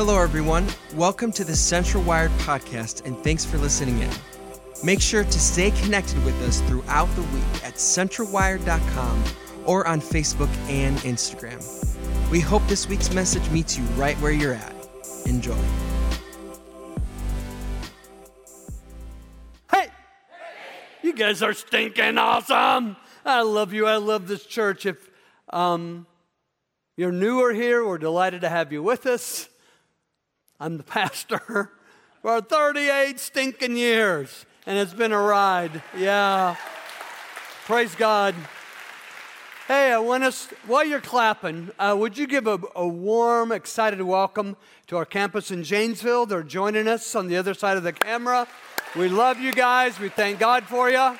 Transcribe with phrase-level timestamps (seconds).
[0.00, 0.66] Hello, everyone.
[0.94, 4.10] Welcome to the Central Wired podcast, and thanks for listening in.
[4.82, 9.24] Make sure to stay connected with us throughout the week at centralwired.com
[9.66, 11.60] or on Facebook and Instagram.
[12.30, 14.74] We hope this week's message meets you right where you're at.
[15.26, 15.54] Enjoy.
[19.70, 19.88] Hey,
[21.02, 22.96] you guys are stinking awesome.
[23.26, 23.86] I love you.
[23.86, 24.86] I love this church.
[24.86, 25.10] If
[25.50, 26.06] um,
[26.96, 29.49] you're newer here, we're delighted to have you with us.
[30.62, 31.72] I'm the pastor
[32.22, 35.82] for 38 stinking years, and it's been a ride.
[35.96, 36.54] Yeah.
[37.64, 38.34] Praise God.
[39.66, 44.02] Hey, I want us, while you're clapping, uh, would you give a, a, warm, excited
[44.02, 44.54] welcome
[44.88, 46.26] to our campus in Janesville?
[46.26, 48.46] They're joining us on the other side of the camera.
[48.94, 49.98] We love you guys.
[49.98, 51.16] We thank God for you.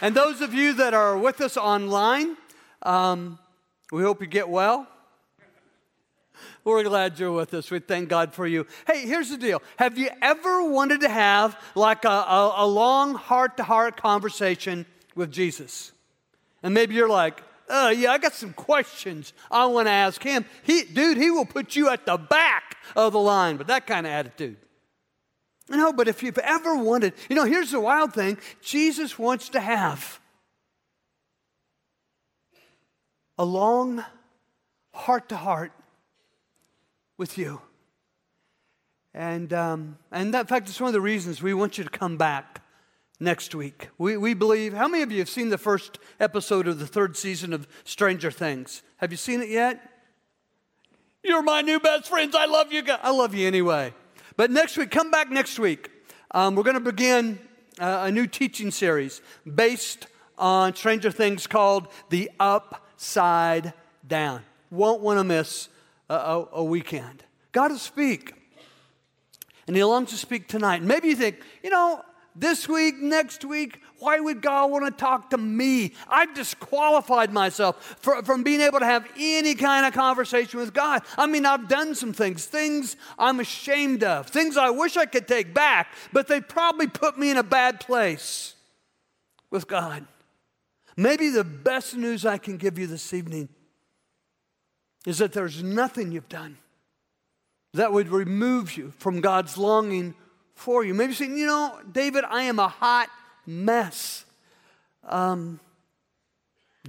[0.00, 2.36] And those of you that are with us online,
[2.82, 3.38] um,
[3.92, 4.88] we hope you get well.
[6.64, 7.70] We're glad you're with us.
[7.70, 8.66] We thank God for you.
[8.86, 9.62] Hey, here's the deal.
[9.78, 14.86] Have you ever wanted to have like a, a, a long heart to heart conversation
[15.16, 15.92] with Jesus?
[16.62, 20.44] And maybe you're like, oh, yeah, I got some questions I want to ask him.
[20.62, 24.06] He, dude, he will put you at the back of the line, but that kind
[24.06, 24.56] of attitude.
[25.68, 29.60] No, but if you've ever wanted, you know, here's the wild thing Jesus wants to
[29.60, 30.20] have
[33.38, 34.04] a long
[34.92, 35.72] heart to heart
[37.22, 37.60] with you.
[39.14, 41.90] And, um, and that, in fact, it's one of the reasons we want you to
[41.90, 42.62] come back
[43.20, 43.90] next week.
[43.96, 47.16] We, we believe, how many of you have seen the first episode of the third
[47.16, 48.82] season of Stranger Things?
[48.96, 49.88] Have you seen it yet?
[51.22, 52.34] You're my new best friends.
[52.34, 52.98] I love you guys.
[53.04, 53.94] I love you anyway.
[54.36, 55.90] But next week, come back next week.
[56.32, 57.38] Um, we're going to begin
[57.78, 64.42] uh, a new teaching series based on Stranger Things called The Upside Down.
[64.72, 65.68] Won't want to miss
[66.12, 67.24] a, a, a weekend.
[67.52, 68.34] God will speak.
[69.66, 70.82] And He longs to speak tonight.
[70.82, 72.02] Maybe you think, you know,
[72.34, 75.92] this week, next week, why would God want to talk to me?
[76.08, 81.02] I've disqualified myself for, from being able to have any kind of conversation with God.
[81.18, 85.28] I mean, I've done some things, things I'm ashamed of, things I wish I could
[85.28, 88.54] take back, but they probably put me in a bad place
[89.50, 90.06] with God.
[90.96, 93.50] Maybe the best news I can give you this evening
[95.06, 96.58] is that there's nothing you've done
[97.74, 100.14] that would remove you from God's longing
[100.54, 100.94] for you.
[100.94, 103.08] Maybe saying, you know, David, I am a hot
[103.46, 104.24] mess.
[105.04, 105.58] Um,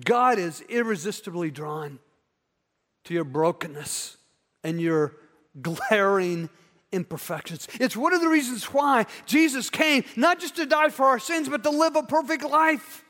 [0.03, 1.99] God is irresistibly drawn
[3.05, 4.17] to your brokenness
[4.63, 5.13] and your
[5.61, 6.49] glaring
[6.91, 7.67] imperfections.
[7.79, 11.49] It's one of the reasons why Jesus came, not just to die for our sins,
[11.49, 13.03] but to live a perfect life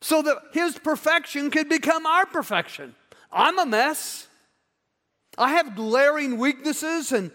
[0.00, 2.94] so that his perfection could become our perfection.
[3.30, 4.26] I'm a mess.
[5.36, 7.30] I have glaring weaknesses and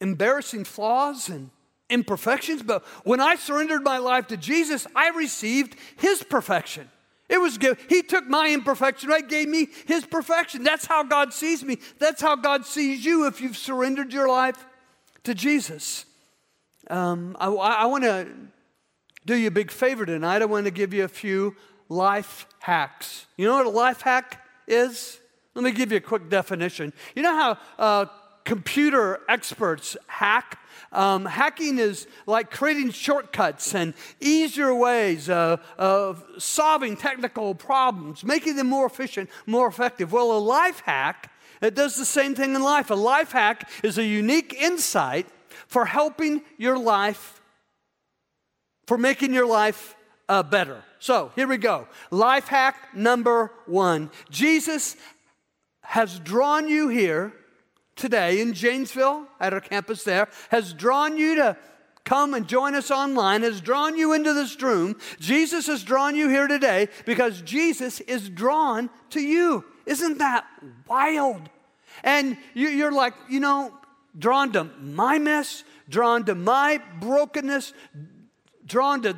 [0.00, 1.50] embarrassing flaws and
[1.90, 6.90] imperfections, but when I surrendered my life to Jesus, I received his perfection.
[7.28, 7.78] It was good.
[7.88, 9.26] He took my imperfection, right?
[9.26, 10.62] Gave me his perfection.
[10.62, 11.78] That's how God sees me.
[11.98, 14.64] That's how God sees you if you've surrendered your life
[15.24, 16.06] to Jesus.
[16.88, 18.28] Um, I, I want to
[19.24, 20.40] do you a big favor tonight.
[20.40, 21.56] I want to give you a few
[21.88, 23.26] life hacks.
[23.36, 25.18] You know what a life hack is?
[25.54, 26.92] Let me give you a quick definition.
[27.14, 28.06] You know how uh,
[28.44, 30.58] computer experts hack?
[30.92, 38.68] Um, hacking is like creating shortcuts and easier ways of solving technical problems, making them
[38.68, 40.12] more efficient, more effective.
[40.12, 42.90] Well, a life hack, it does the same thing in life.
[42.90, 45.26] A life hack is a unique insight
[45.66, 47.40] for helping your life,
[48.86, 49.95] for making your life
[50.28, 50.82] uh, better.
[50.98, 51.86] So here we go.
[52.10, 54.96] Life hack number one Jesus
[55.82, 57.32] has drawn you here
[57.94, 61.56] today in Janesville at our campus there, has drawn you to
[62.04, 64.96] come and join us online, has drawn you into this room.
[65.18, 69.64] Jesus has drawn you here today because Jesus is drawn to you.
[69.86, 70.46] Isn't that
[70.86, 71.48] wild?
[72.04, 73.72] And you, are like, you know,
[74.18, 77.72] drawn to my mess, drawn to my brokenness,
[78.66, 79.16] drawn to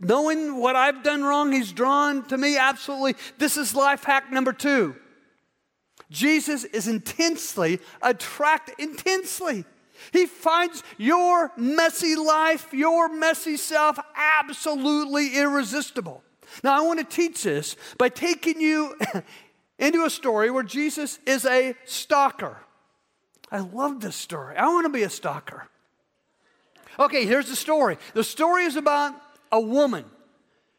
[0.00, 3.14] knowing what I've done wrong, he's drawn to me absolutely.
[3.38, 4.96] This is life hack number two.
[6.10, 9.64] Jesus is intensely attracted, intensely.
[10.12, 16.22] He finds your messy life, your messy self absolutely irresistible.
[16.62, 18.96] Now, I want to teach this by taking you
[19.78, 22.58] into a story where Jesus is a stalker.
[23.50, 24.56] I love this story.
[24.56, 25.68] I want to be a stalker.
[26.98, 27.98] Okay, here's the story.
[28.14, 29.14] The story is about
[29.50, 30.04] a woman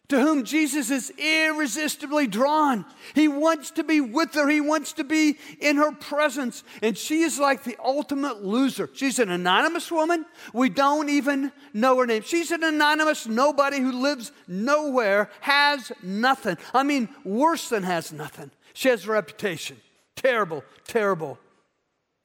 [0.10, 2.86] to whom Jesus is irresistibly drawn.
[3.14, 6.64] He wants to be with her, he wants to be in her presence.
[6.82, 8.90] And she is like the ultimate loser.
[8.94, 10.26] She's an anonymous woman.
[10.54, 12.24] We don't even know her name.
[12.24, 16.58] She's an anonymous nobody who lives nowhere, has nothing.
[16.74, 18.52] I mean, worse than has nothing.
[18.74, 19.78] She has a reputation.
[20.16, 21.38] Terrible, terrible.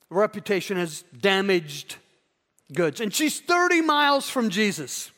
[0.08, 1.96] Reputation has damaged
[2.72, 3.00] goods.
[3.00, 5.11] And she's 30 miles from Jesus.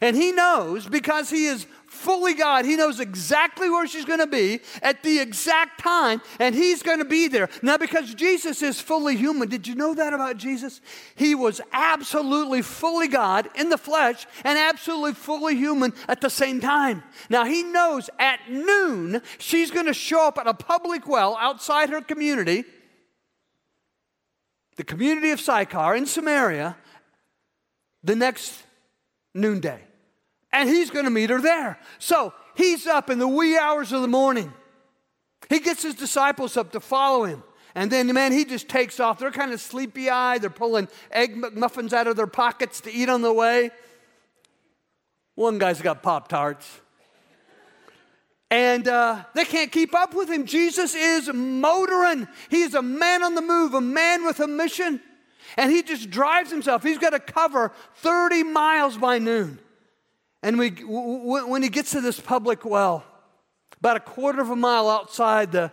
[0.00, 2.64] And he knows because he is fully God.
[2.64, 6.98] He knows exactly where she's going to be at the exact time, and he's going
[6.98, 7.48] to be there.
[7.62, 10.80] Now, because Jesus is fully human, did you know that about Jesus?
[11.16, 16.60] He was absolutely fully God in the flesh and absolutely fully human at the same
[16.60, 17.02] time.
[17.30, 21.90] Now, he knows at noon she's going to show up at a public well outside
[21.90, 22.64] her community,
[24.76, 26.76] the community of Sychar in Samaria,
[28.04, 28.62] the next
[29.38, 29.80] noonday
[30.52, 31.78] and he's going to meet her there.
[31.98, 34.52] So he's up in the wee hours of the morning.
[35.48, 37.42] He gets his disciples up to follow him.
[37.74, 39.18] And then, man, he just takes off.
[39.18, 40.42] They're kind of sleepy eyed.
[40.42, 43.70] They're pulling egg muffins out of their pockets to eat on the way.
[45.34, 46.80] One guy's got Pop Tarts.
[48.50, 50.46] And uh, they can't keep up with him.
[50.46, 52.26] Jesus is motoring.
[52.48, 55.00] He is a man on the move, a man with a mission.
[55.56, 56.82] And he just drives himself.
[56.82, 59.58] He's got to cover 30 miles by noon.
[60.42, 63.04] And we, when he gets to this public well,
[63.78, 65.72] about a quarter of a mile outside the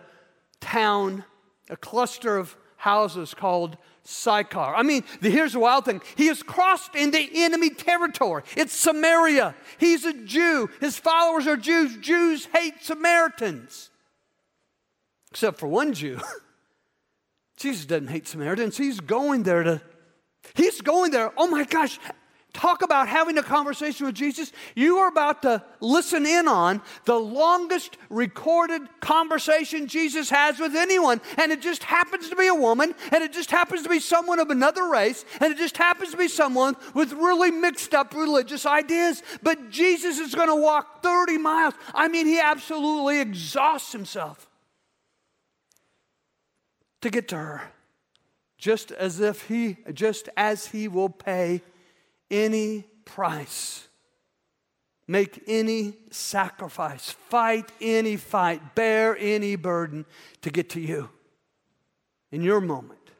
[0.60, 1.24] town,
[1.70, 4.74] a cluster of houses called Sychar.
[4.74, 6.00] I mean, here's the wild thing.
[6.16, 8.42] He has crossed into enemy territory.
[8.56, 9.54] It's Samaria.
[9.78, 10.70] He's a Jew.
[10.80, 11.96] His followers are Jews.
[11.98, 13.90] Jews hate Samaritans.
[15.30, 16.20] Except for one Jew.
[17.56, 18.76] Jesus doesn't hate Samaritans.
[18.76, 19.82] He's going there to,
[20.54, 21.32] he's going there.
[21.36, 21.98] Oh my gosh,
[22.56, 24.50] Talk about having a conversation with Jesus.
[24.74, 31.20] You are about to listen in on the longest recorded conversation Jesus has with anyone.
[31.36, 34.40] And it just happens to be a woman, and it just happens to be someone
[34.40, 38.64] of another race, and it just happens to be someone with really mixed up religious
[38.64, 39.22] ideas.
[39.42, 41.74] But Jesus is going to walk 30 miles.
[41.94, 44.45] I mean, he absolutely exhausts himself
[47.00, 47.62] to get to her.
[48.58, 51.60] Just as if he, just as he will pay
[52.30, 53.88] any price,
[55.06, 60.06] make any sacrifice, fight any fight, bear any burden
[60.42, 61.10] to get to you
[62.32, 63.10] in your moment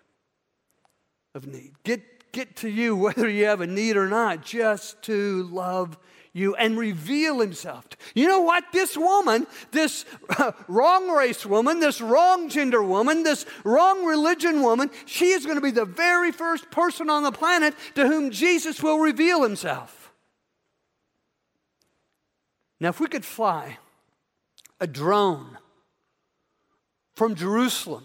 [1.35, 1.73] of need.
[1.85, 2.03] Get,
[2.37, 5.99] get to you whether you have a need or not, just to love
[6.33, 7.87] you and reveal himself.
[8.15, 8.65] You know what?
[8.71, 10.05] This woman, this
[10.69, 15.63] wrong race woman, this wrong gender woman, this wrong religion woman, she is going to
[15.63, 20.13] be the very first person on the planet to whom Jesus will reveal himself.
[22.79, 23.79] Now, if we could fly
[24.79, 25.57] a drone
[27.15, 28.05] from Jerusalem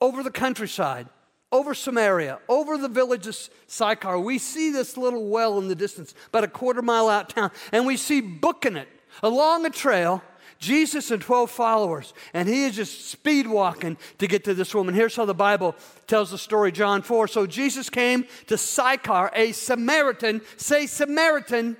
[0.00, 1.08] over the countryside
[1.52, 3.36] over Samaria, over the village of
[3.66, 7.50] Sychar, we see this little well in the distance, about a quarter mile out town,
[7.72, 8.88] and we see booking it
[9.22, 10.22] along a trail.
[10.58, 14.94] Jesus and 12 followers, and he is just speed walking to get to this woman.
[14.94, 15.74] Here's how the Bible
[16.06, 17.28] tells the story, John 4.
[17.28, 20.42] So Jesus came to Sychar, a Samaritan.
[20.58, 21.78] Say Samaritan.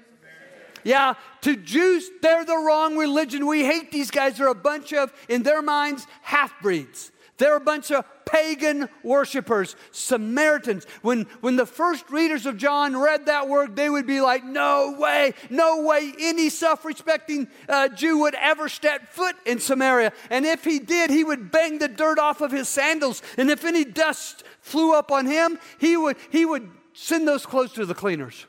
[0.82, 1.12] Yeah,
[1.43, 3.46] to Jews, they're the wrong religion.
[3.46, 4.39] We hate these guys.
[4.39, 7.12] They're a bunch of, in their minds, half breeds.
[7.41, 10.85] They're a bunch of pagan worshipers, Samaritans.
[11.01, 14.94] When, when the first readers of John read that word, they would be like, No
[14.99, 20.13] way, no way any self respecting uh, Jew would ever step foot in Samaria.
[20.29, 23.23] And if he did, he would bang the dirt off of his sandals.
[23.39, 27.73] And if any dust flew up on him, he would, he would send those clothes
[27.73, 28.44] to the cleaners.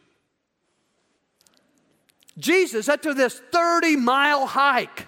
[2.38, 5.08] Jesus, after this 30 mile hike,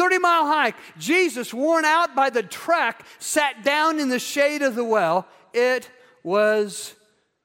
[0.00, 0.76] 30 mile hike.
[0.98, 5.26] Jesus, worn out by the trek, sat down in the shade of the well.
[5.52, 5.90] It
[6.22, 6.94] was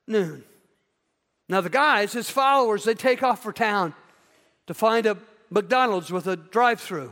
[0.08, 0.42] noon.
[1.50, 3.94] Now, the guys, his followers, they take off for town
[4.68, 5.18] to find a
[5.50, 7.12] McDonald's with a drive through.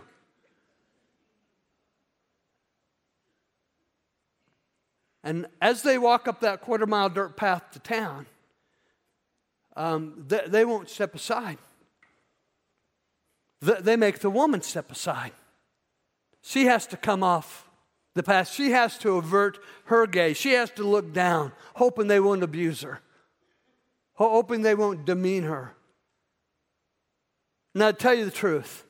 [5.26, 8.28] And as they walk up that quarter mile dirt path to town,
[9.76, 11.58] um, they, they won't step aside
[13.64, 15.32] they make the woman step aside.
[16.42, 17.70] She has to come off
[18.14, 18.50] the path.
[18.50, 20.38] She has to avert her gaze.
[20.38, 23.00] She has to look down, hoping they won't abuse her,
[24.16, 25.74] hoping they won't demean her.
[27.74, 28.84] Now, to tell you the truth,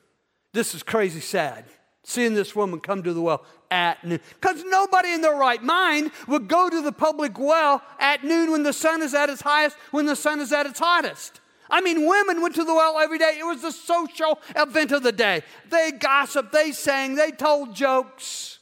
[0.52, 1.64] this is crazy sad.
[2.06, 4.20] Seeing this woman come to the well at noon.
[4.38, 8.62] Because nobody in their right mind would go to the public well at noon when
[8.62, 11.40] the sun is at its highest, when the sun is at its hottest.
[11.70, 13.36] I mean, women went to the well every day.
[13.38, 15.42] It was the social event of the day.
[15.70, 18.58] They gossiped, they sang, they told jokes,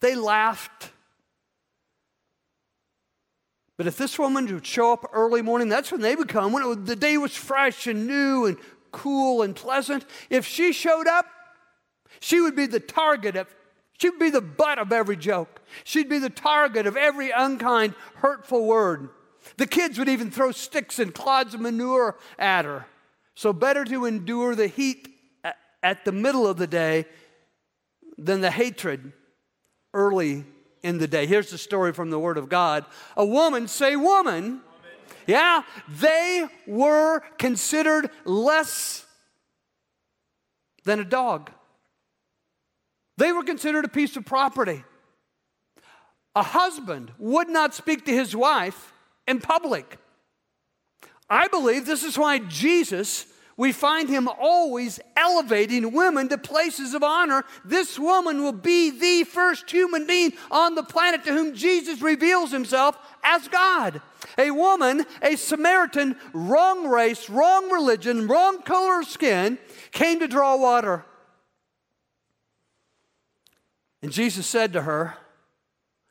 [0.00, 0.90] they laughed.
[3.76, 6.66] But if this woman would show up early morning, that's when they would come, when
[6.68, 8.56] was, the day was fresh and new and
[8.92, 10.04] cool and pleasant.
[10.30, 11.26] If she showed up,
[12.20, 13.52] she would be the target of,
[13.98, 15.60] she'd be the butt of every joke.
[15.82, 19.08] She'd be the target of every unkind, hurtful word.
[19.56, 22.86] The kids would even throw sticks and clods of manure at her.
[23.34, 25.08] So, better to endure the heat
[25.82, 27.06] at the middle of the day
[28.18, 29.12] than the hatred
[29.94, 30.44] early
[30.82, 31.26] in the day.
[31.26, 32.84] Here's the story from the Word of God.
[33.16, 34.60] A woman, say woman,
[35.26, 39.06] yeah, they were considered less
[40.84, 41.50] than a dog.
[43.16, 44.84] They were considered a piece of property.
[46.34, 48.92] A husband would not speak to his wife
[49.26, 49.98] in public.
[51.28, 53.26] I believe this is why Jesus,
[53.56, 57.44] we find him always elevating women to places of honor.
[57.64, 62.50] This woman will be the first human being on the planet to whom Jesus reveals
[62.50, 64.02] himself as God.
[64.38, 69.58] A woman, a Samaritan, wrong race, wrong religion, wrong color of skin,
[69.90, 71.04] came to draw water.
[74.02, 75.16] And Jesus said to her,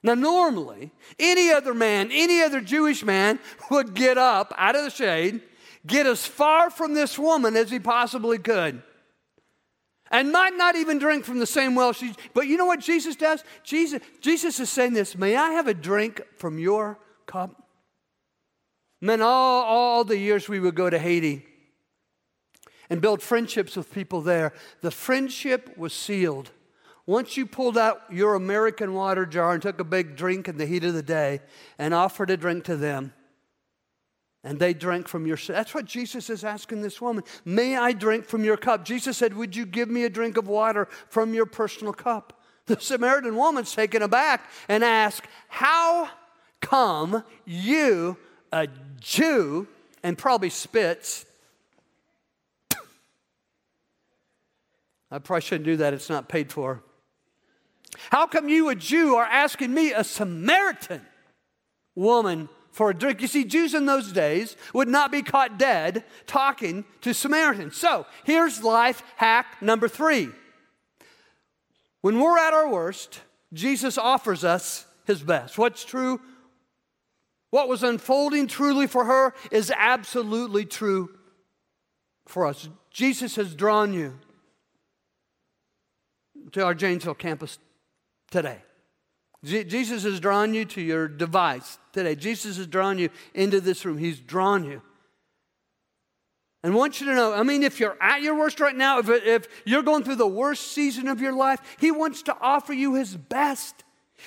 [0.03, 3.39] now, normally, any other man, any other Jewish man
[3.69, 5.41] would get up out of the shade,
[5.85, 8.81] get as far from this woman as he possibly could,
[10.09, 12.15] and might not even drink from the same well she.
[12.33, 13.43] But you know what Jesus does?
[13.63, 17.63] Jesus, Jesus is saying this May I have a drink from your cup?
[18.99, 21.45] Man, all, all the years we would go to Haiti
[22.89, 26.51] and build friendships with people there, the friendship was sealed
[27.11, 30.65] once you pulled out your American water jar and took a big drink in the
[30.65, 31.41] heat of the day
[31.77, 33.11] and offered a drink to them,
[34.45, 37.21] and they drank from your that's what jesus is asking this woman.
[37.43, 38.85] May i drink from your cup?
[38.85, 42.41] Jesus said would you give me a drink of water from your personal cup?
[42.67, 46.09] The samaritan woman's taken aback and asks how
[46.61, 48.15] come you
[48.53, 48.69] a
[49.01, 49.67] jew
[50.01, 51.25] and probably spits
[55.11, 56.81] i probably shouldn't do that it's not paid for
[58.09, 61.01] how come you, a Jew, are asking me, a Samaritan
[61.95, 63.21] woman, for a drink?
[63.21, 67.75] You see, Jews in those days would not be caught dead talking to Samaritans.
[67.75, 70.29] So here's life hack number three.
[72.01, 73.21] When we're at our worst,
[73.53, 75.57] Jesus offers us his best.
[75.57, 76.21] What's true?
[77.49, 81.09] What was unfolding truly for her is absolutely true
[82.25, 82.69] for us.
[82.89, 84.17] Jesus has drawn you
[86.53, 87.59] to our Janesville campus
[88.31, 88.57] today.
[89.43, 92.15] Jesus has drawn you to your device today.
[92.15, 93.97] Jesus has drawn you into this room.
[93.97, 94.81] He's drawn you.
[96.63, 98.99] And I want you to know I mean, if you're at your worst right now,
[98.99, 102.71] if, if you're going through the worst season of your life, He wants to offer
[102.71, 103.83] you His best.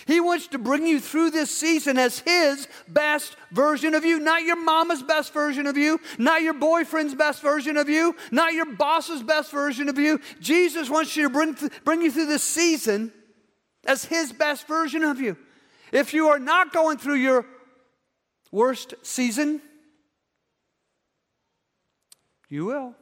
[0.07, 4.43] He wants to bring you through this season as His best version of you, not
[4.43, 8.67] your mama's best version of you, not your boyfriend's best version of you, not your
[8.67, 10.21] boss's best version of you.
[10.41, 13.13] Jesus wants you to bring, bring you through this season
[13.87, 15.37] as His best version of you.
[15.93, 17.47] If you are not going through your
[18.51, 19.61] worst season,
[22.49, 22.95] you will.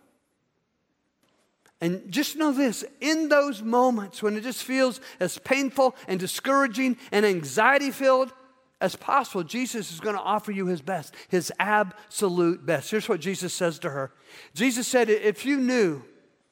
[1.80, 6.96] And just know this in those moments when it just feels as painful and discouraging
[7.10, 8.32] and anxiety filled
[8.80, 12.90] as possible, Jesus is going to offer you his best, his absolute best.
[12.90, 14.12] Here's what Jesus says to her
[14.54, 16.02] Jesus said, If you knew,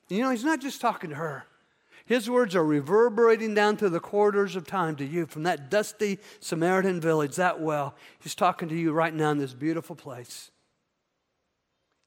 [0.09, 1.45] you know, he's not just talking to her,
[2.11, 6.19] his words are reverberating down through the corridors of time to you from that dusty
[6.41, 7.95] Samaritan village, that well.
[8.19, 10.51] He's talking to you right now in this beautiful place.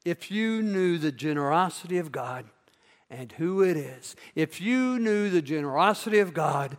[0.03, 2.43] If you knew the generosity of God
[3.09, 6.75] and who it is, if you knew the generosity of God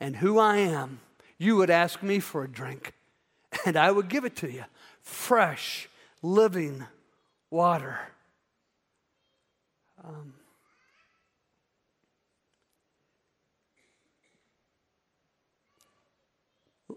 [0.00, 1.00] and who I am,
[1.36, 2.94] you would ask me for a drink
[3.66, 4.64] and I would give it to you
[5.02, 5.90] fresh,
[6.22, 6.86] living
[7.50, 7.98] water.
[10.02, 10.32] Um,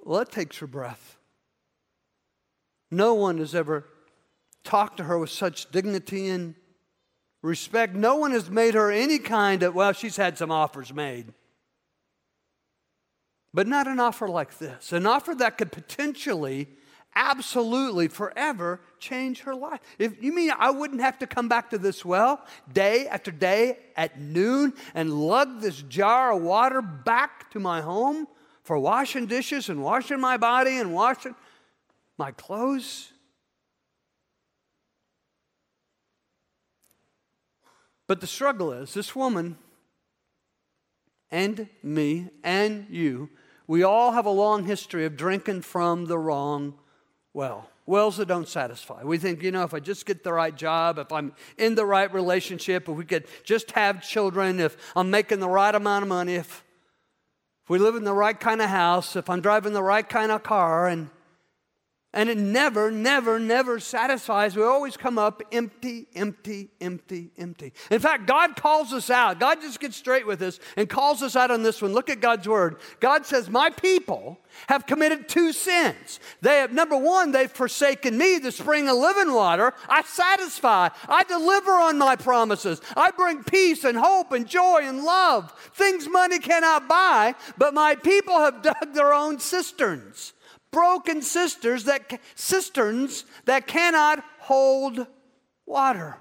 [0.03, 1.17] Well, that takes her breath.
[2.89, 3.85] No one has ever
[4.63, 6.55] talked to her with such dignity and
[7.41, 7.95] respect.
[7.95, 11.33] No one has made her any kind of, well, she's had some offers made.
[13.53, 16.69] But not an offer like this, an offer that could potentially,
[17.15, 19.81] absolutely, forever change her life.
[19.99, 23.77] If you mean I wouldn't have to come back to this well day after day
[23.97, 28.27] at noon and lug this jar of water back to my home?
[28.63, 31.35] for washing dishes and washing my body and washing
[32.17, 33.11] my clothes.
[38.07, 39.57] But the struggle is this woman
[41.31, 43.29] and me and you,
[43.67, 46.73] we all have a long history of drinking from the wrong
[47.33, 47.69] well.
[47.85, 49.03] Wells that don't satisfy.
[49.03, 51.85] We think, you know, if I just get the right job, if I'm in the
[51.85, 56.09] right relationship, if we could just have children, if I'm making the right amount of
[56.09, 56.63] money, if
[57.71, 60.43] we live in the right kind of house, if I'm driving the right kind of
[60.43, 61.09] car, and
[62.13, 64.55] and it never, never, never satisfies.
[64.55, 67.71] We always come up empty, empty, empty, empty.
[67.89, 69.39] In fact, God calls us out.
[69.39, 71.93] God just gets straight with us and calls us out on this one.
[71.93, 72.77] Look at God's word.
[72.99, 76.19] God says, My people have committed two sins.
[76.41, 79.73] They have, number one, they've forsaken me, the spring of living water.
[79.87, 82.81] I satisfy, I deliver on my promises.
[82.97, 87.95] I bring peace and hope and joy and love, things money cannot buy, but my
[87.95, 90.33] people have dug their own cisterns
[90.71, 95.05] broken cisterns that, cisterns that cannot hold
[95.65, 96.17] water.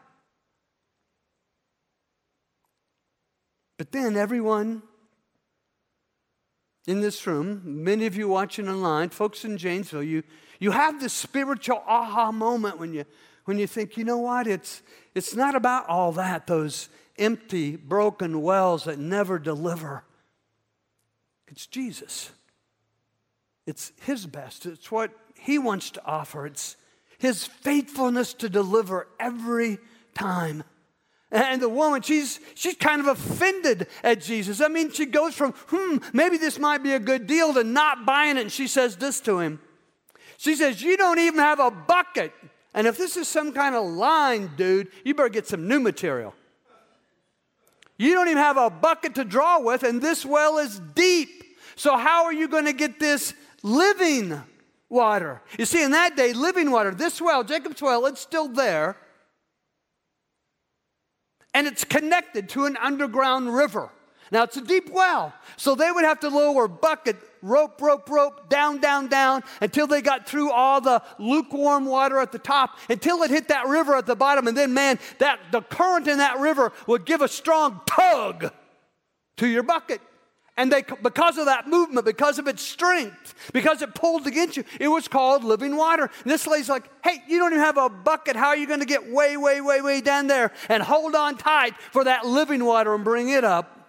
[3.78, 4.82] But then everyone
[6.86, 10.22] in this room, many of you watching online, folks in Janesville, you,
[10.58, 13.04] you have this spiritual aha moment when you,
[13.44, 14.82] when you think, you know what, it's,
[15.14, 16.88] it's not about all that, those
[17.18, 20.04] empty, broken wells that never deliver.
[21.48, 22.30] It's Jesus.
[23.70, 26.76] It's His best, it's what He wants to offer, it's
[27.18, 29.78] His faithfulness to deliver every
[30.14, 30.64] time.
[31.32, 34.60] And the woman, she's, she's kind of offended at Jesus.
[34.60, 38.04] I mean, she goes from, hmm, maybe this might be a good deal to not
[38.04, 38.40] buying it.
[38.40, 39.60] And she says this to him.
[40.38, 42.32] She says, You don't even have a bucket.
[42.74, 46.34] And if this is some kind of line, dude, you better get some new material.
[47.96, 51.28] You don't even have a bucket to draw with, and this well is deep.
[51.76, 54.40] So, how are you going to get this living
[54.88, 55.40] water.
[55.58, 58.96] You see, in that day, living water, this well, Jacob's well, it's still there.
[61.54, 63.90] And it's connected to an underground river.
[64.32, 68.48] Now, it's a deep well, so they would have to lower bucket, rope, rope, rope,
[68.48, 73.22] down, down, down, until they got through all the lukewarm water at the top, until
[73.24, 74.46] it hit that river at the bottom.
[74.46, 78.52] And then, man, that, the current in that river would give a strong tug
[79.38, 80.00] to your bucket.
[80.60, 84.64] And they, because of that movement, because of its strength, because it pulled against you,
[84.78, 86.10] it was called living water.
[86.22, 88.36] And this lady's like, hey, you don't even have a bucket.
[88.36, 91.38] How are you going to get way, way, way, way down there and hold on
[91.38, 93.88] tight for that living water and bring it up?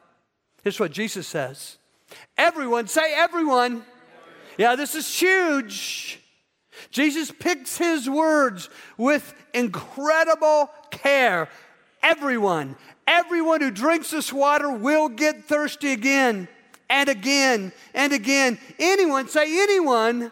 [0.63, 1.77] Here's what Jesus says.
[2.37, 3.83] Everyone, say everyone.
[4.57, 6.21] Yeah, this is huge.
[6.89, 11.49] Jesus picks his words with incredible care.
[12.01, 16.47] Everyone, everyone who drinks this water will get thirsty again
[16.91, 18.59] and again and again.
[18.77, 20.31] Anyone, say anyone.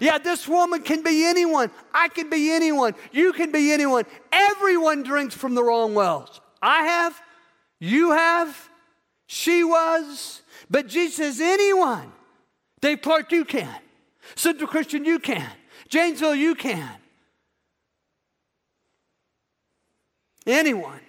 [0.00, 1.72] Yeah, this woman can be anyone.
[1.92, 2.94] I can be anyone.
[3.10, 4.04] You can be anyone.
[4.30, 6.40] Everyone drinks from the wrong wells.
[6.62, 7.20] I have,
[7.80, 8.70] you have,
[9.26, 12.12] she was, but Jesus says anyone.
[12.80, 13.74] Dave Clark, you can.
[14.36, 15.50] Central Christian, you can.
[15.88, 16.88] Janesville, you can.
[20.46, 21.00] Anyone,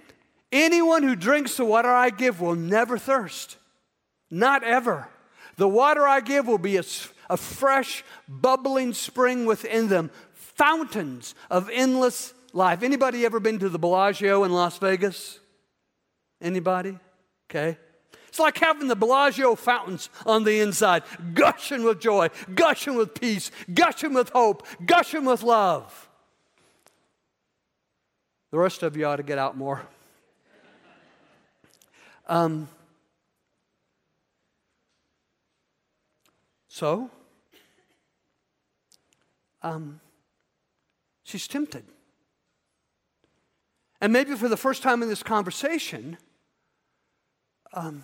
[0.52, 3.59] anyone who drinks the water I give will never thirst.
[4.32, 5.08] Not ever.
[5.58, 6.84] The water I give will be a,
[7.30, 12.84] a fresh, bubbling spring within them, fountains of endless life.
[12.84, 15.40] Anybody ever been to the Bellagio in Las Vegas?
[16.42, 16.98] Anybody?
[17.50, 17.78] Okay.
[18.28, 23.52] It's like having the Bellagio fountains on the inside, gushing with joy, gushing with peace,
[23.74, 26.08] gushing with hope, gushing with love.
[28.52, 29.82] The rest of you ought to get out more.
[32.28, 32.68] Um,
[36.80, 37.10] So,
[39.64, 40.00] um,
[41.26, 41.84] she's tempted.
[44.00, 46.18] And maybe for the first time in this conversation,
[47.74, 48.04] um,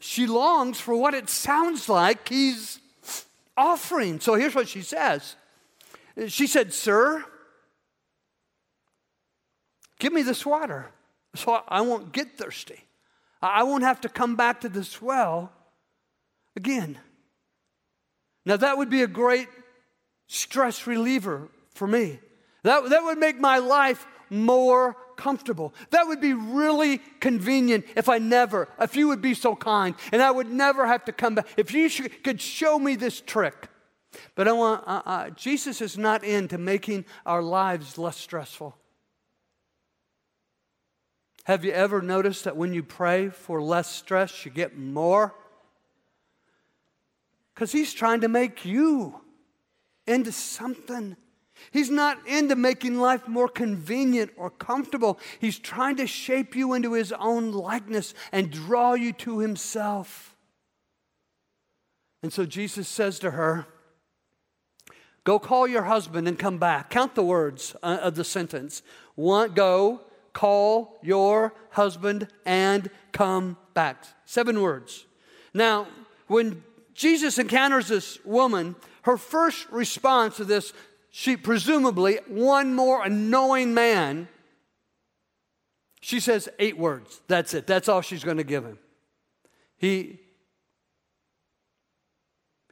[0.00, 2.80] she longs for what it sounds like he's
[3.56, 4.18] offering.
[4.18, 5.36] So here's what she says
[6.26, 7.24] She said, Sir,
[10.00, 10.90] give me this water
[11.36, 12.80] so I won't get thirsty.
[13.40, 15.52] I won't have to come back to this well
[16.56, 16.98] again.
[18.44, 19.48] Now, that would be a great
[20.26, 22.18] stress reliever for me.
[22.64, 25.74] That, that would make my life more comfortable.
[25.90, 30.22] That would be really convenient if I never, if you would be so kind, and
[30.22, 31.46] I would never have to come back.
[31.56, 31.88] If you
[32.24, 33.68] could show me this trick.
[34.34, 38.76] But I want, uh, uh, Jesus is not into making our lives less stressful.
[41.44, 45.34] Have you ever noticed that when you pray for less stress, you get more?
[47.54, 49.20] Because he's trying to make you
[50.06, 51.16] into something.
[51.70, 55.18] He's not into making life more convenient or comfortable.
[55.38, 60.34] He's trying to shape you into his own likeness and draw you to himself.
[62.22, 63.66] And so Jesus says to her,
[65.24, 66.90] Go call your husband and come back.
[66.90, 68.82] Count the words uh, of the sentence.
[69.14, 70.00] One, go,
[70.32, 74.04] call your husband and come back.
[74.24, 75.06] Seven words.
[75.54, 75.86] Now,
[76.26, 80.72] when Jesus encounters this woman, her first response to this,
[81.10, 84.28] she presumably one more annoying man,
[86.00, 87.20] she says eight words.
[87.28, 87.66] That's it.
[87.66, 88.78] That's all she's going to give him.
[89.76, 90.20] He,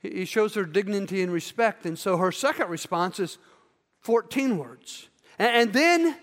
[0.02, 1.86] he shows her dignity and respect.
[1.86, 3.38] And so her second response is
[4.00, 5.08] 14 words.
[5.38, 6.16] And, then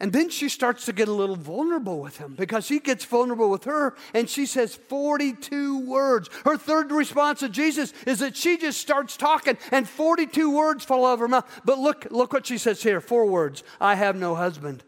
[0.00, 3.50] and then she starts to get a little vulnerable with him because he gets vulnerable
[3.50, 6.30] with her and she says 42 words.
[6.46, 11.04] Her third response to Jesus is that she just starts talking and 42 words fall
[11.04, 11.60] out of her mouth.
[11.66, 14.82] But look, look what she says here four words I have no husband.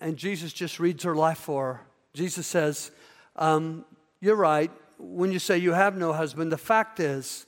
[0.00, 1.80] And Jesus just reads her life for her.
[2.14, 2.90] Jesus says,
[3.36, 3.84] um,
[4.20, 4.70] You're right.
[4.98, 7.44] When you say you have no husband, the fact is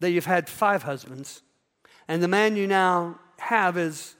[0.00, 1.42] that you've had five husbands
[2.08, 4.14] and the man you now have is,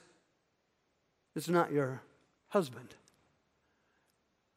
[1.35, 2.01] is not your
[2.49, 2.95] husband.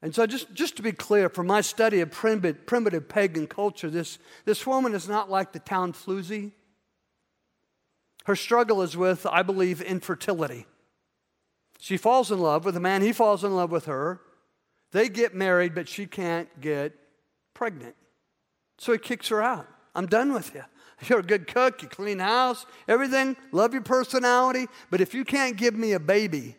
[0.03, 3.91] And so, just, just to be clear, from my study of primitive, primitive pagan culture,
[3.91, 6.53] this, this woman is not like the town floozy.
[8.25, 10.67] Her struggle is with, I believe, infertility.
[11.79, 14.21] She falls in love with a man, he falls in love with her.
[14.93, 16.93] They get married, but she can't get
[17.55, 17.95] pregnant.
[18.79, 19.69] So he kicks her out.
[19.95, 20.65] I'm done with you.
[21.09, 25.57] You're a good cook, you clean house, everything, love your personality, but if you can't
[25.57, 26.57] give me a baby,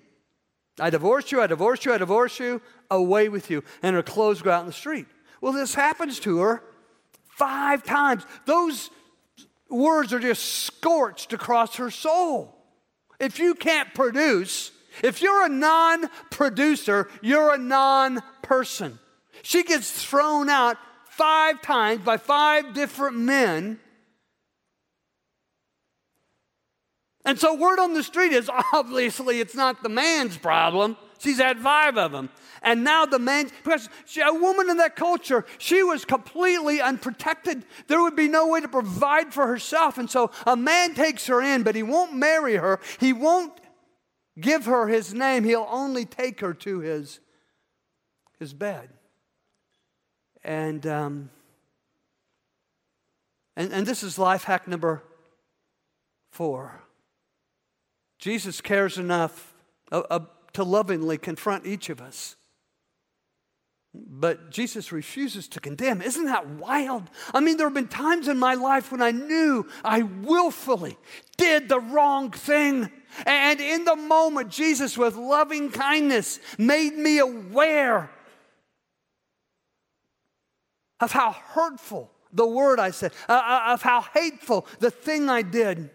[0.79, 3.63] I divorce you, I divorce you, I divorce you, away with you.
[3.83, 5.05] And her clothes go out in the street.
[5.41, 6.63] Well, this happens to her
[7.29, 8.23] five times.
[8.45, 8.89] Those
[9.69, 12.57] words are just scorched across her soul.
[13.19, 14.71] If you can't produce,
[15.03, 18.99] if you're a non producer, you're a non person.
[19.43, 23.79] She gets thrown out five times by five different men
[27.25, 30.97] And so, word on the street is obviously it's not the man's problem.
[31.19, 32.29] She's had five of them.
[32.63, 37.63] And now the man, because she, a woman in that culture, she was completely unprotected.
[37.87, 39.97] There would be no way to provide for herself.
[39.97, 42.79] And so a man takes her in, but he won't marry her.
[42.99, 43.53] He won't
[44.39, 45.43] give her his name.
[45.43, 47.19] He'll only take her to his,
[48.39, 48.89] his bed.
[50.43, 51.29] And, um,
[53.55, 55.03] and, and this is life hack number
[56.31, 56.81] four.
[58.21, 59.53] Jesus cares enough
[59.91, 60.19] uh, uh,
[60.53, 62.35] to lovingly confront each of us.
[63.93, 66.01] But Jesus refuses to condemn.
[66.01, 67.09] Isn't that wild?
[67.33, 70.97] I mean, there have been times in my life when I knew I willfully
[71.35, 72.89] did the wrong thing.
[73.25, 78.11] And in the moment, Jesus, with loving kindness, made me aware
[81.01, 85.89] of how hurtful the word I said, uh, of how hateful the thing I did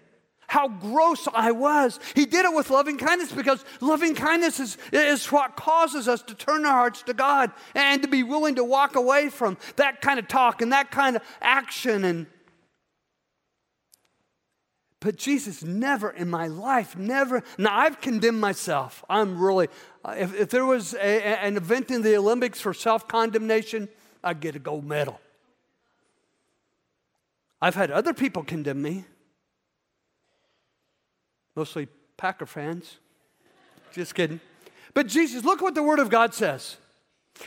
[0.48, 1.98] how gross I was.
[2.14, 6.34] He did it with loving kindness because loving kindness is, is what causes us to
[6.34, 10.18] turn our hearts to God and to be willing to walk away from that kind
[10.18, 12.04] of talk and that kind of action.
[12.04, 12.26] And
[15.00, 17.42] but Jesus never in my life, never.
[17.58, 19.04] Now I've condemned myself.
[19.08, 19.68] I'm really,
[20.04, 20.98] uh, if, if there was a,
[21.44, 23.88] an event in the Olympics for self condemnation,
[24.24, 25.20] I'd get a gold medal.
[27.60, 29.04] I've had other people condemn me
[31.56, 32.98] mostly Packer fans.
[33.92, 34.40] Just kidding.
[34.94, 36.76] But Jesus, look what the Word of God says.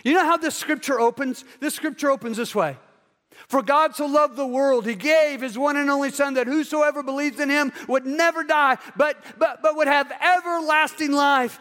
[0.04, 1.46] You know how this scripture opens?
[1.60, 2.78] This scripture opens this way.
[3.48, 7.02] For God so loved the world, he gave his one and only Son that whosoever
[7.02, 11.60] believes in him would never die, but, but, but would have everlasting life.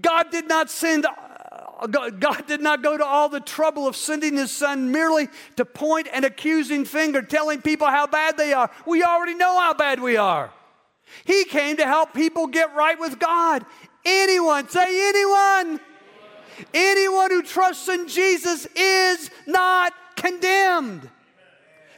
[0.00, 4.36] God did not send uh, God did not go to all the trouble of sending
[4.36, 8.70] his son merely to point an accusing finger, telling people how bad they are.
[8.86, 10.50] We already know how bad we are.
[11.24, 13.64] He came to help people get right with God.
[14.04, 15.80] Anyone, say anyone.
[16.72, 21.08] Anyone who trusts in Jesus is not condemned.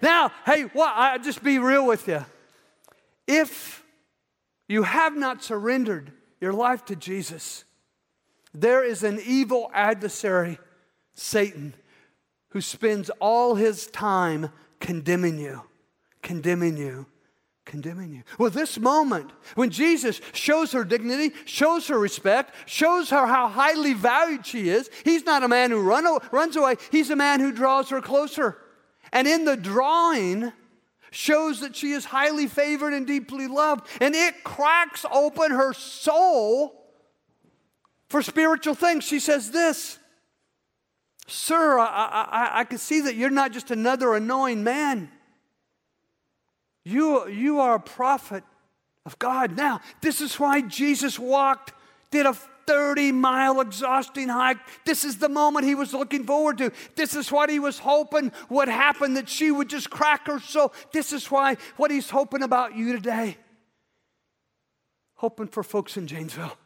[0.03, 2.25] Now, hey, well, I just be real with you.
[3.27, 3.85] If
[4.69, 7.65] you have not surrendered your life to Jesus,
[8.55, 10.59] there is an evil adversary,
[11.15, 11.75] Satan,
[12.51, 15.63] who spends all his time condemning you,
[16.23, 17.07] condemning you
[17.69, 18.23] condemning you.
[18.39, 23.93] Well, this moment, when Jesus shows her dignity, shows her respect, shows her how highly
[23.93, 27.53] valued she is, he's not a man who run, runs away, he's a man who
[27.53, 28.57] draws her closer.
[29.13, 30.53] And in the drawing,
[31.11, 33.87] shows that she is highly favored and deeply loved.
[34.01, 36.75] And it cracks open her soul
[38.09, 39.05] for spiritual things.
[39.05, 39.99] She says this
[41.27, 45.11] Sir, I, I, I can see that you're not just another annoying man.
[46.85, 48.45] You, you are a prophet
[49.05, 49.57] of God.
[49.57, 51.73] Now, this is why Jesus walked,
[52.11, 52.37] did a
[52.69, 54.59] 30 mile exhausting hike.
[54.85, 56.71] This is the moment he was looking forward to.
[56.97, 60.75] This is what he was hoping would happen that she would just crack her soul.
[60.93, 63.39] This is why what he's hoping about you today.
[65.15, 66.59] Hoping for folks in Janesville.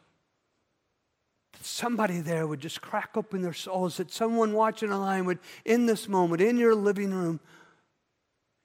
[1.53, 5.85] That somebody there would just crack open their souls, that someone watching online would, in
[5.85, 7.39] this moment, in your living room,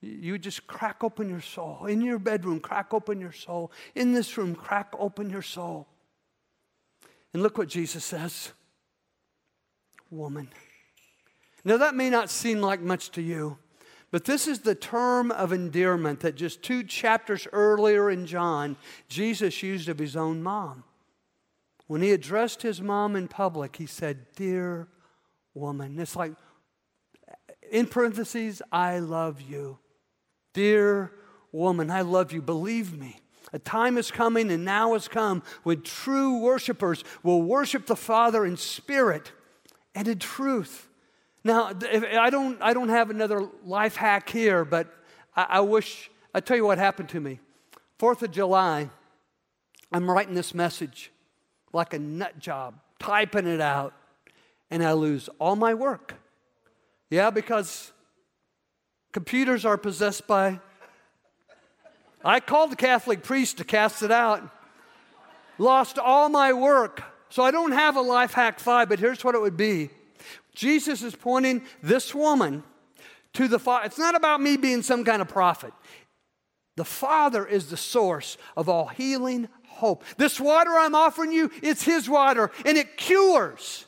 [0.01, 1.87] you just crack open your soul.
[1.87, 3.73] In your bedroom, crack open your soul.
[3.95, 5.89] In this room, crack open your soul.
[7.33, 8.53] And look what Jesus says
[10.11, 10.49] woman.
[11.65, 13.59] Now, that may not seem like much to you,
[14.11, 18.77] but this is the term of endearment that just two chapters earlier in John,
[19.09, 20.85] Jesus used of his own mom.
[21.89, 24.89] When he addressed his mom in public, he said, Dear
[25.53, 25.99] woman.
[25.99, 26.33] It's like,
[27.71, 29.79] in parentheses, I love you.
[30.59, 31.13] Dear
[31.53, 32.43] woman, I love you.
[32.43, 33.21] Believe me.
[33.53, 38.45] A time is coming and now has come when true worshipers will worship the Father
[38.45, 39.31] in spirit
[39.95, 40.89] and in truth.
[41.45, 44.93] Now, I don't, I don't have another life hack here, but
[45.37, 47.39] I, I wish, I tell you what happened to me.
[48.01, 48.91] Fourth of July,
[49.93, 51.13] I'm writing this message
[51.73, 53.95] like a nut job, typing it out,
[54.73, 56.17] and I lose all my work.
[57.11, 57.93] Yeah, because
[59.13, 60.61] computers are possessed by
[62.25, 64.43] I called the Catholic priest to cast it out.
[65.57, 67.03] Lost all my work.
[67.31, 69.91] So I don't have a life hack five, but here's what it would be
[70.55, 72.65] Jesus is pointing this woman
[73.35, 73.87] to the Father.
[73.87, 75.73] It's not about me being some kind of prophet.
[76.77, 80.05] The Father is the source of all healing, hope.
[80.17, 83.85] This water I'm offering you, it's His water, and it cures.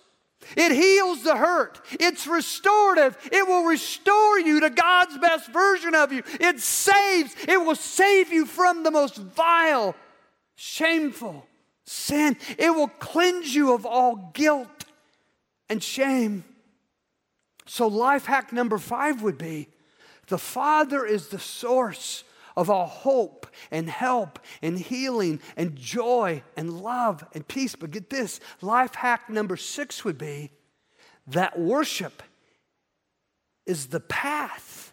[0.57, 1.81] It heals the hurt.
[1.93, 3.17] It's restorative.
[3.31, 6.23] It will restore you to God's best version of you.
[6.41, 7.35] It saves.
[7.47, 9.95] It will save you from the most vile,
[10.57, 11.47] shameful
[11.85, 12.37] sin.
[12.59, 14.85] It will cleanse you of all guilt
[15.69, 16.45] and shame.
[17.67, 19.69] So, life hack number five would be
[20.27, 22.25] the Father is the source
[22.57, 27.77] of all hope and help and healing and joy and love and peace.
[27.77, 30.51] But get this life hack number six would be
[31.27, 32.23] that worship
[33.67, 34.93] is the path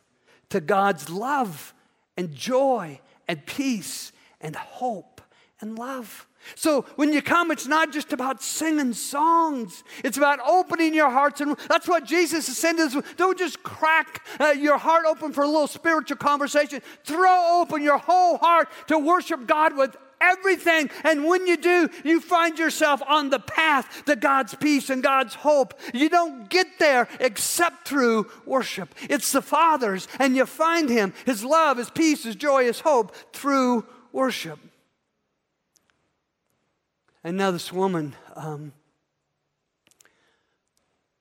[0.50, 1.74] to God's love
[2.16, 5.22] and joy and peace and hope
[5.60, 6.27] and love.
[6.56, 9.84] So when you come, it's not just about singing songs.
[10.04, 11.42] It's about opening your hearts.
[11.42, 12.80] And that's what Jesus is saying.
[12.80, 16.82] Is don't just crack uh, your heart open for a little spiritual conversation.
[17.04, 20.90] Throw open your whole heart to worship God with everything.
[21.04, 25.36] And when you do, you find yourself on the path to God's peace and God's
[25.36, 25.74] hope.
[25.94, 28.94] You don't get there except through worship.
[29.10, 33.16] It's the Father's, and you find Him, His love, His peace, His joy, His hope
[33.34, 34.60] through worship.
[37.28, 38.72] And now, this woman, um,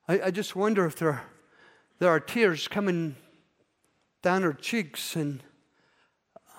[0.07, 1.25] I, I, just wonder if there,
[1.99, 3.17] there are tears coming
[4.23, 5.43] down her cheeks, and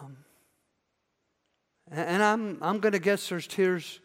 [0.02, 0.18] um,
[1.90, 4.02] and I'm I'm going to guess there's tears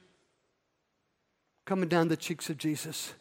[1.65, 3.13] coming down the cheeks of Jesus.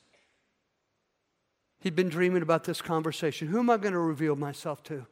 [1.80, 3.48] He'd been dreaming about this conversation.
[3.48, 5.08] Who am I going to reveal myself to?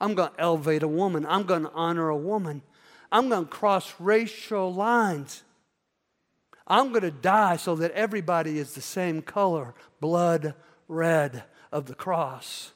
[0.00, 1.26] I'm going to elevate a woman.
[1.28, 2.62] I'm going to honor a woman.
[3.12, 5.42] I'm going to cross racial lines.
[6.66, 10.54] I'm going to die so that everybody is the same color, blood
[10.88, 12.72] red of the cross.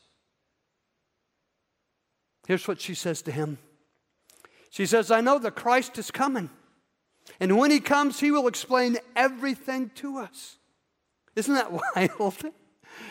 [2.46, 3.58] Here's what she says to him
[4.70, 6.50] She says, I know that Christ is coming.
[7.40, 10.56] And when he comes, he will explain everything to us.
[11.36, 12.42] Isn't that wild?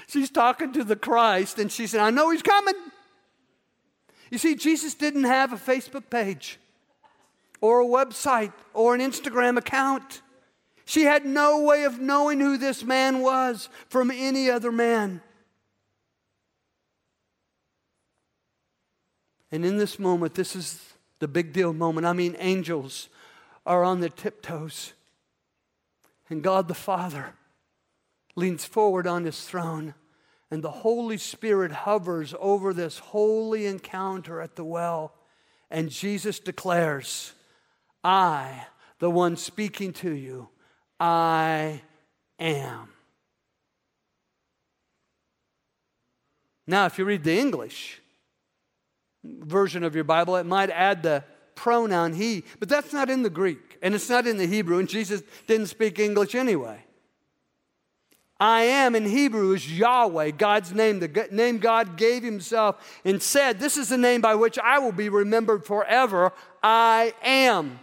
[0.08, 2.74] She's talking to the Christ and she said, I know he's coming.
[4.30, 6.60] You see, Jesus didn't have a Facebook page
[7.62, 10.22] or a website or an Instagram account.
[10.88, 15.20] She had no way of knowing who this man was from any other man.
[19.52, 20.82] And in this moment, this is
[21.20, 22.08] the big deal moment.
[22.08, 23.10] I mean, angels
[23.66, 24.94] are on their tiptoes.
[26.30, 27.34] And God the Father
[28.38, 29.94] leans forward on his throne,
[30.50, 35.14] and the Holy Spirit hovers over this holy encounter at the well.
[35.70, 37.34] And Jesus declares,
[38.06, 38.68] I,
[39.00, 40.48] the one speaking to you,
[41.00, 41.82] I
[42.40, 42.90] am.
[46.66, 48.02] Now, if you read the English
[49.24, 51.24] version of your Bible, it might add the
[51.56, 54.90] pronoun he, but that's not in the Greek and it's not in the Hebrew, and
[54.90, 56.84] Jesus didn't speak English anyway.
[58.40, 63.60] I am in Hebrew is Yahweh, God's name, the name God gave himself and said,
[63.60, 66.32] This is the name by which I will be remembered forever.
[66.62, 67.80] I am.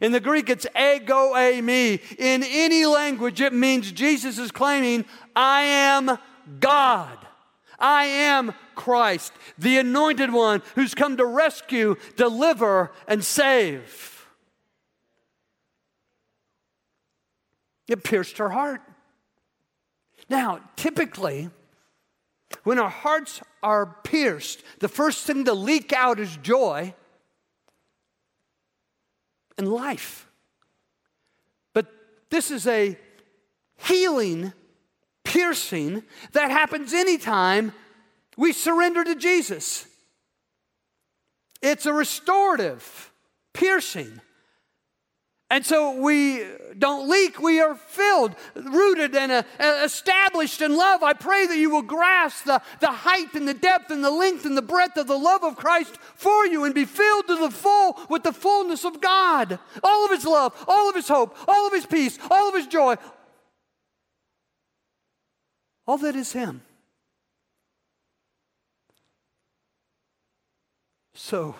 [0.00, 2.00] In the Greek, it's ego eimi.
[2.18, 6.18] In any language, it means Jesus is claiming, I am
[6.60, 7.18] God.
[7.78, 14.26] I am Christ, the anointed one who's come to rescue, deliver, and save.
[17.88, 18.80] It pierced her heart.
[20.28, 21.50] Now, typically,
[22.62, 26.94] when our hearts are pierced, the first thing to leak out is joy
[29.58, 30.26] and life.
[31.74, 31.86] But
[32.30, 32.98] this is a
[33.76, 34.52] healing,
[35.24, 37.72] piercing that happens anytime
[38.36, 39.86] we surrender to Jesus.
[41.60, 43.12] It's a restorative,
[43.52, 44.20] piercing.
[45.52, 46.46] And so we
[46.78, 49.42] don't leak, we are filled, rooted, and uh,
[49.84, 51.02] established in love.
[51.02, 54.46] I pray that you will grasp the, the height and the depth and the length
[54.46, 57.50] and the breadth of the love of Christ for you and be filled to the
[57.50, 59.58] full with the fullness of God.
[59.84, 62.66] All of His love, all of His hope, all of His peace, all of His
[62.66, 62.96] joy.
[65.86, 66.62] All that is Him.
[71.12, 71.56] So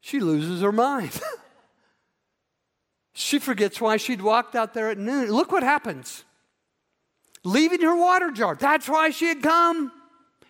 [0.00, 1.20] she loses her mind.
[3.20, 5.32] She forgets why she'd walked out there at noon.
[5.32, 6.22] Look what happens.
[7.42, 8.54] Leaving her water jar.
[8.54, 9.90] That's why she had come.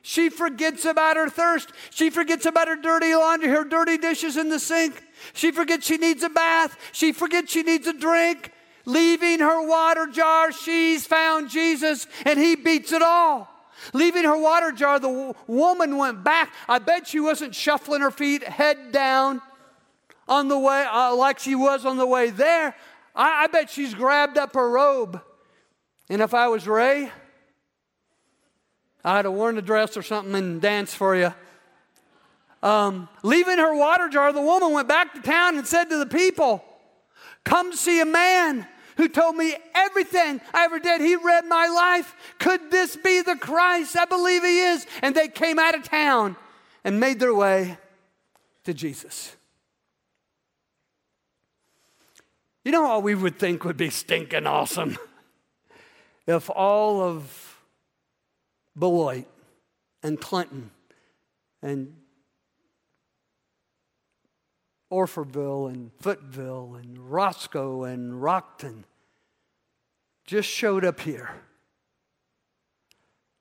[0.02, 1.70] She forgets about her thirst.
[1.88, 5.02] She forgets about her dirty laundry, her dirty dishes in the sink.
[5.32, 6.76] She forgets she needs a bath.
[6.92, 8.52] She forgets she needs a drink.
[8.84, 13.48] Leaving her water jar, she's found Jesus and he beats it all.
[13.94, 16.52] Leaving her water jar, the woman went back.
[16.68, 19.40] I bet she wasn't shuffling her feet, head down
[20.28, 22.74] on the way, uh, like she was on the way there,
[23.14, 25.20] I, I bet she's grabbed up her robe.
[26.08, 27.10] And if I was Ray,
[29.04, 31.34] I'd have worn a dress or something and danced for you.
[32.62, 36.06] Um, leaving her water jar, the woman went back to town and said to the
[36.06, 36.64] people,
[37.44, 41.00] Come see a man who told me everything I ever did.
[41.00, 42.14] He read my life.
[42.38, 43.96] Could this be the Christ?
[43.96, 44.86] I believe he is.
[45.02, 46.36] And they came out of town
[46.84, 47.78] and made their way
[48.64, 49.36] to Jesus.
[52.68, 54.98] You know what we would think would be stinking awesome?
[56.26, 57.62] if all of
[58.78, 59.24] Beloit
[60.02, 60.70] and Clinton
[61.62, 61.96] and
[64.92, 68.84] Orfordville and Footville and Roscoe and Rockton
[70.26, 71.30] just showed up here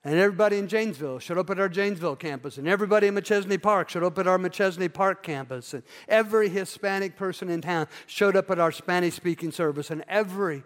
[0.08, 2.58] and everybody in Janesville showed up at our Janesville campus.
[2.58, 5.74] And everybody in Machesney Park showed up at our Machesney Park campus.
[5.74, 9.91] And every Hispanic person in town showed up at our Spanish speaking service.
[9.91, 10.63] And every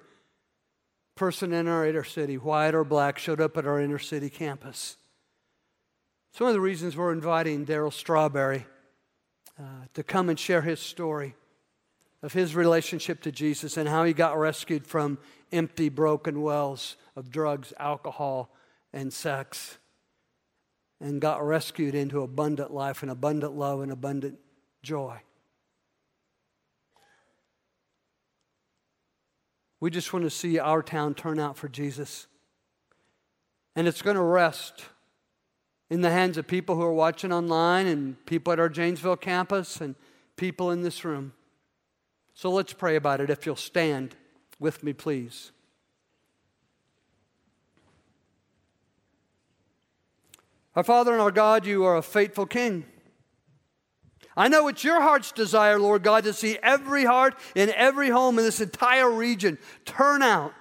[1.16, 4.98] person in our inner city, white or black, showed up at our inner city campus.
[6.32, 8.66] It's one of the reasons we're inviting Darryl Strawberry
[9.60, 9.64] uh,
[9.96, 11.36] to come and share his story
[12.22, 15.18] of his relationship to Jesus and how he got rescued from
[15.52, 18.52] empty, broken wells of drugs, alcohol,
[18.94, 19.78] and sex
[21.00, 24.38] and got rescued into abundant life and abundant love and abundant
[24.84, 25.20] joy.
[29.80, 32.28] We just want to see our town turn out for Jesus.
[33.76, 34.86] And it's going to rest
[35.90, 39.82] in the hands of people who are watching online and people at our Janesville campus
[39.82, 39.96] and
[40.36, 41.34] people in this room.
[42.36, 43.30] So let's pray about it.
[43.30, 44.16] If you'll stand
[44.60, 45.52] with me, please.
[50.76, 52.86] Our Father and our God, you are a faithful King.
[54.38, 58.40] I know it's your heart's desire, Lord God, to see every heart in every home
[58.40, 60.54] in this entire region turn out.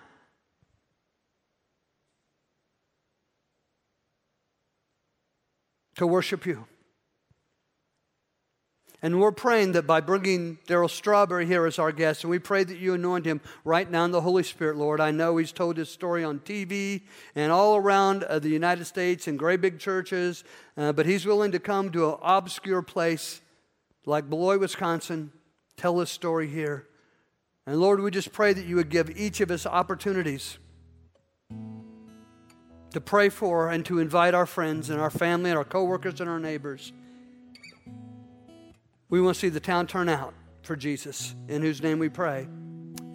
[5.96, 6.66] To worship you.
[9.02, 12.64] And we're praying that by bringing Darryl Strawberry here as our guest, and we pray
[12.64, 15.00] that you anoint him right now in the Holy Spirit, Lord.
[15.00, 17.02] I know he's told his story on TV
[17.34, 20.44] and all around uh, the United States in great big churches,
[20.76, 23.40] uh, but he's willing to come to an obscure place
[24.04, 25.32] like Beloit, Wisconsin,
[25.78, 26.86] tell his story here.
[27.66, 30.58] And Lord, we just pray that you would give each of us opportunities
[32.92, 36.28] to pray for and to invite our friends and our family and our coworkers and
[36.28, 36.92] our neighbors
[39.10, 40.32] we want to see the town turn out
[40.62, 42.48] for Jesus, in whose name we pray.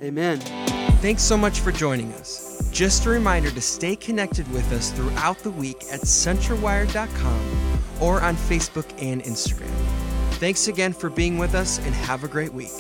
[0.04, 0.40] Amen.
[1.02, 2.70] Thanks so much for joining us.
[2.72, 8.36] Just a reminder to stay connected with us throughout the week at centralwired.com or on
[8.36, 9.72] Facebook and Instagram.
[10.34, 12.72] Thanks again for being with us and have a great week.